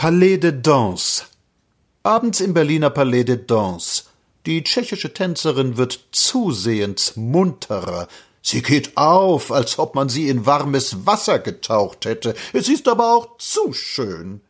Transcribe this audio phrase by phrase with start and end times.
[0.00, 1.24] Palais de Danse.
[2.04, 4.04] Abends im Berliner Palais de Danse.
[4.46, 8.08] Die tschechische Tänzerin wird zusehends munterer.
[8.40, 12.34] Sie geht auf, als ob man sie in warmes Wasser getaucht hätte.
[12.54, 14.40] Es ist aber auch zu schön.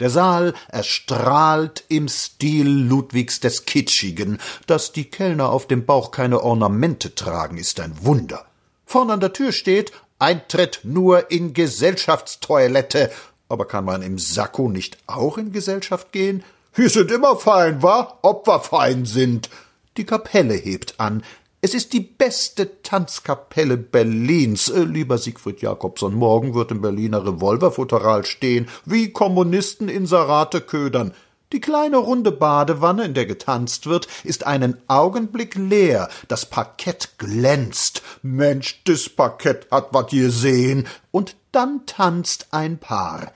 [0.00, 4.40] Der Saal erstrahlt im Stil Ludwigs des Kitschigen.
[4.66, 8.44] Dass die Kellner auf dem Bauch keine Ornamente tragen, ist ein Wunder.
[8.84, 13.12] Vorn an der Tür steht Eintritt nur in Gesellschaftstoilette.
[13.48, 16.42] Aber kann man im Sakko nicht auch in Gesellschaft gehen?
[16.74, 18.18] Wir sind immer fein, wa?
[18.22, 19.48] Ob wir fein sind.
[19.96, 21.22] Die Kapelle hebt an.
[21.62, 24.68] Es ist die beste Tanzkapelle Berlins.
[24.68, 31.14] Äh, lieber Siegfried Jakobson, morgen wird im Berliner Revolverfutteral stehen, wie Kommunisten Inserate ködern.
[31.52, 36.08] Die kleine runde Badewanne, in der getanzt wird, ist einen Augenblick leer.
[36.28, 38.02] Das Parkett glänzt.
[38.22, 40.86] Mensch, das Parkett hat wat sehen.
[41.10, 43.32] Und dann tanzt ein Paar.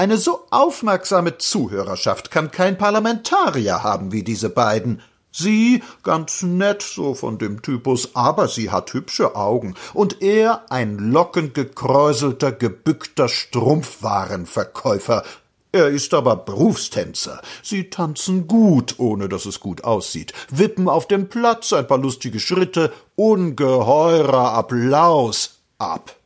[0.00, 5.02] Eine so aufmerksame Zuhörerschaft kann kein Parlamentarier haben wie diese beiden.
[5.30, 10.96] Sie ganz nett, so von dem Typus, aber sie hat hübsche Augen, und er ein
[10.96, 15.22] lockengekräuselter, gebückter Strumpfwarenverkäufer.
[15.70, 17.42] Er ist aber Berufstänzer.
[17.62, 22.40] Sie tanzen gut, ohne dass es gut aussieht, wippen auf dem Platz ein paar lustige
[22.40, 26.16] Schritte, ungeheurer Applaus ab.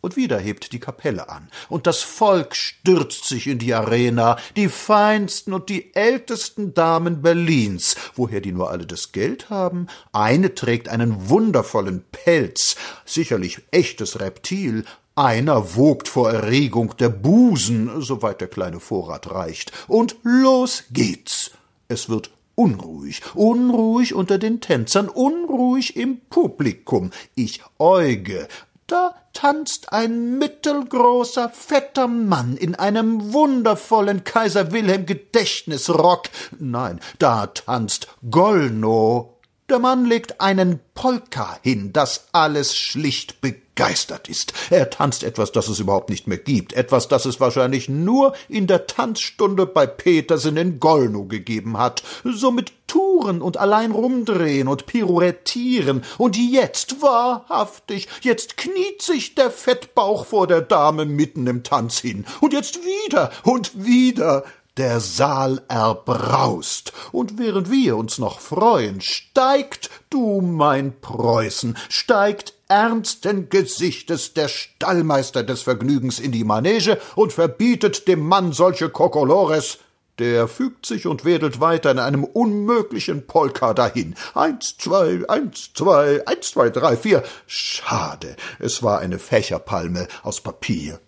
[0.00, 4.68] Und wieder hebt die Kapelle an, und das Volk stürzt sich in die Arena, die
[4.68, 9.88] feinsten und die ältesten Damen Berlins, woher die nur alle das Geld haben.
[10.12, 14.84] Eine trägt einen wundervollen Pelz, sicherlich echtes Reptil,
[15.16, 21.50] einer wogt vor Erregung der Busen, soweit der kleine Vorrat reicht, und los geht's.
[21.88, 27.10] Es wird unruhig, unruhig unter den Tänzern, unruhig im Publikum.
[27.36, 28.46] Ich äuge,
[28.88, 36.24] da tanzt ein mittelgroßer, fetter Mann in einem wundervollen Kaiser Wilhelm Gedächtnisrock.
[36.58, 39.38] Nein, da tanzt Gollno.
[39.68, 44.54] Der Mann legt einen Polka hin, das alles schlicht begeistert ist.
[44.70, 48.66] Er tanzt etwas, das es überhaupt nicht mehr gibt, etwas, das es wahrscheinlich nur in
[48.66, 52.02] der Tanzstunde bei Petersen in Gollno gegeben hat.
[52.24, 56.02] So mit Touren und allein rumdrehen und pirouettieren.
[56.18, 62.26] Und jetzt, wahrhaftig, jetzt kniet sich der Fettbauch vor der Dame mitten im Tanz hin.
[62.40, 64.42] Und jetzt wieder und wieder.
[64.76, 73.48] Der Saal erbraust, und während wir uns noch freuen, steigt, du mein Preußen, steigt ernsten
[73.48, 79.78] Gesichtes der Stallmeister des Vergnügens in die Manege und verbietet dem Mann solche Kokolores.
[80.18, 84.14] Der fügt sich und wedelt weiter in einem unmöglichen Polka dahin.
[84.34, 87.22] Eins, zwei, eins, zwei, eins, zwei, drei, vier.
[87.46, 91.00] Schade, es war eine Fächerpalme aus Papier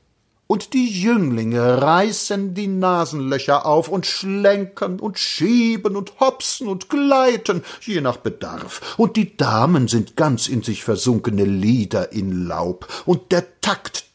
[0.51, 7.63] und die Jünglinge reißen die Nasenlöcher auf und schlenkern und schieben und hopsen und gleiten,
[7.83, 13.31] je nach Bedarf, und die Damen sind ganz in sich versunkene Lieder in Laub, und
[13.31, 14.10] der Takt.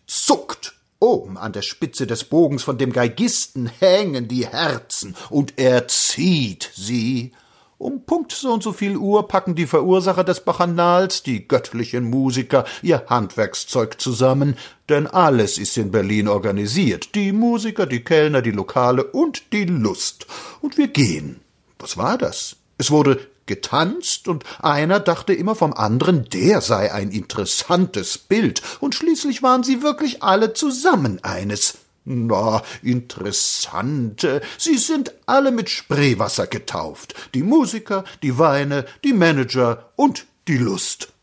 [1.05, 6.71] Oben an der Spitze des Bogens von dem Geigisten hängen die Herzen, und er zieht
[6.73, 7.31] sie
[7.77, 12.65] um Punkt so und so viel Uhr packen die Verursacher des Bachanals, die göttlichen Musiker,
[12.81, 14.57] ihr Handwerkszeug zusammen,
[14.89, 20.25] denn alles ist in Berlin organisiert, die Musiker, die Kellner, die Lokale und die Lust.
[20.61, 21.41] Und wir gehen.
[21.77, 22.55] Was war das?
[22.79, 28.95] Es wurde getanzt, und einer dachte immer vom anderen, der sei ein interessantes Bild, und
[28.95, 31.77] schließlich waren sie wirklich alle zusammen eines.
[32.05, 34.27] Na, interessant.
[34.59, 37.15] Sie sind alle mit Spreewasser getauft.
[37.33, 41.14] Die Musiker, die Weine, die Manager und die Lust.